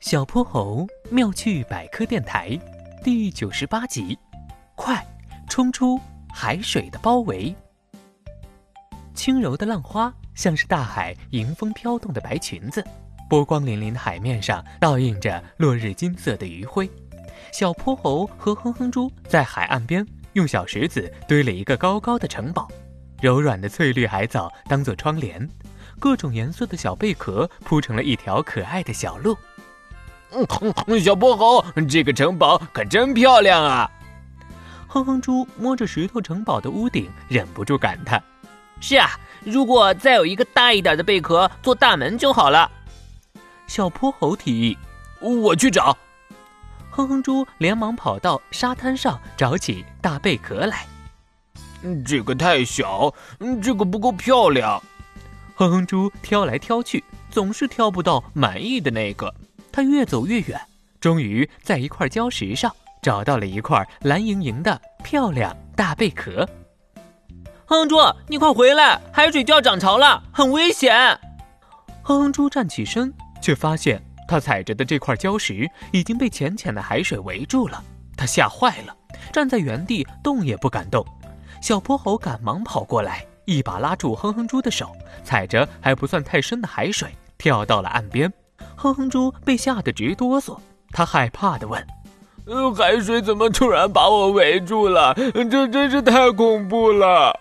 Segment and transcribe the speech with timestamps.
[0.00, 2.58] 小泼猴妙趣百科电台
[3.04, 4.18] 第九十八集：
[4.74, 5.06] 快
[5.46, 6.00] 冲出
[6.32, 7.54] 海水的包围！
[9.14, 12.82] 轻柔的浪花像是大海迎风飘动的白裙子，
[13.28, 16.88] 波光粼粼的海面上倒映着落日金色的余晖。
[17.52, 22.66] 小泼猴和哼哼猪在海岸边用小石子堆了一个高高的城堡，
[23.20, 25.46] 柔软的翠绿海藻当做窗帘，
[25.98, 29.36] 各种颜色的小贝壳铺成了一条可爱的小路。
[30.32, 33.90] 嗯，小泼猴，这个城堡可真漂亮啊！
[34.86, 38.22] 哼哼猪摸着石头城堡的屋顶，忍不住感叹
[38.80, 39.10] ：“是啊，
[39.44, 42.70] 如果再有一个大一点的贝壳做大门就好了。”
[43.66, 44.78] 小泼猴提议
[45.22, 45.96] ：“我去找。”
[46.90, 50.86] 哼哼猪连忙跑到沙滩上找起大贝壳来。
[52.04, 53.14] 这个太小，
[53.62, 54.82] 这个不够漂亮。
[55.54, 59.32] 哼哼猪挑来挑去，总是挑不到满意的那个。
[59.72, 60.60] 他越走越远，
[61.00, 66.48] 终于在一块礁石上找到了一块蓝莹莹的漂亮大贝壳。
[67.66, 67.96] 哼哼猪，
[68.26, 70.92] 你快回来，海水就要涨潮了，很危险！
[72.02, 77.82] 哼哼猪站起身，却发现他踩着的这块礁石已经被浅浅的海水围住了。
[78.16, 78.96] 他吓坏了，
[79.32, 81.06] 站在原地动也不敢动。
[81.62, 84.90] 小泼猴赶忙跑过来，一把拉住哼哼猪的手，
[85.22, 88.32] 踩着还不算太深的海水，跳到了岸边。
[88.82, 90.56] 哼哼猪被吓得直哆嗦，
[90.90, 91.86] 他害怕地问
[92.48, 95.14] ：“呃，海水怎么突然把我围住了？
[95.50, 97.38] 这真是太恐怖了！”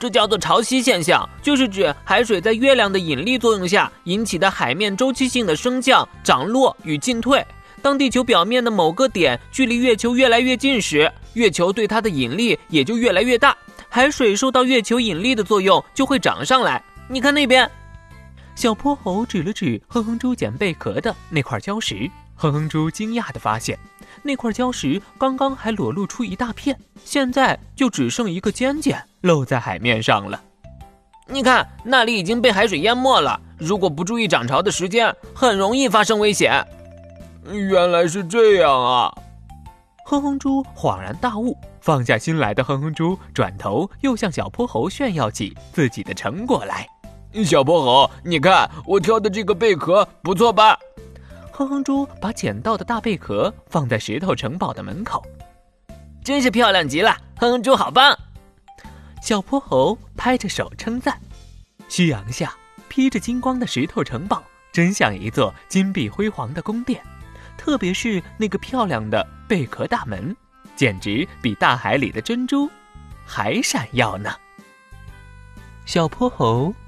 [0.00, 7.46] 这叫做潮汐现象，就是指海水在月亮的引力作用下引起的海面周期性的升降、涨落与进退。
[7.80, 13.56] 当地球表面的某个点距离月球越来越近时，月球对它的引力也就越来越大，
[13.88, 16.82] 海水受到月球引力的作用就会涨上来。
[17.08, 17.70] 你看那边。
[18.56, 23.78] 小泼猴指了指哼哼猪捡贝壳的那块礁石，哼哼猪惊讶地发现，
[24.22, 30.42] 那块礁石刚刚还裸露出一大片，现在就只剩一个尖尖露在海面上了。
[31.28, 33.38] 你看，那里已经被海水淹没了。
[33.58, 36.66] 如果不注意涨潮的时间，很容易发生危险。
[37.52, 39.12] 原来是这样啊！
[40.06, 46.88] 哼哼猪恍然大悟，放下心来的哼哼猪转头又向小泼猴炫耀起自己的成果来。
[47.44, 50.78] 小泼猴，你看我挑的这个贝壳不错吧？
[51.52, 55.24] 哼哼猪把捡到的大贝壳放在石头城堡的门口，
[56.22, 57.16] 真是漂亮极了！
[57.38, 58.14] 哼哼猪好棒！
[59.22, 61.18] 小泼猴拍着手称赞。
[61.88, 62.54] 夕阳下，
[62.88, 67.02] 披着金光的石头城堡真像一座金碧辉煌的宫殿，
[67.56, 70.36] 特别是那个漂亮的贝壳大门，
[70.74, 72.68] 简直比大海里的珍珠
[73.24, 74.34] 还闪耀呢。
[75.86, 76.74] 小泼猴。